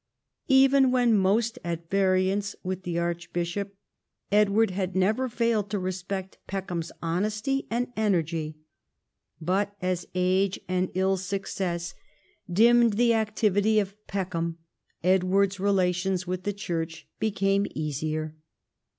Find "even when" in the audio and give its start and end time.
0.47-1.15